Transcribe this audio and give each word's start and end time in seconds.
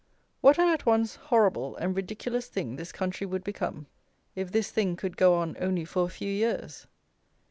What 0.39 0.57
an 0.57 0.67
at 0.67 0.87
once 0.87 1.13
horrible 1.17 1.75
and 1.75 1.95
ridiculous 1.95 2.47
thing 2.47 2.75
this 2.75 2.91
country 2.91 3.27
would 3.27 3.43
become, 3.43 3.85
if 4.35 4.51
this 4.51 4.71
thing 4.71 4.95
could 4.95 5.15
go 5.15 5.35
on 5.35 5.55
only 5.59 5.85
for 5.85 6.05
a 6.05 6.09
few 6.09 6.31
years! 6.33 6.87